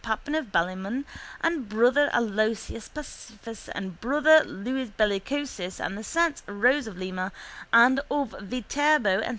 [0.03, 1.05] Pappin of Ballymun
[1.41, 7.31] and Brother Aloysius Pacificus and Brother Louis Bellicosus and the saints Rose of Lima
[7.71, 9.29] and of Viterbo and S.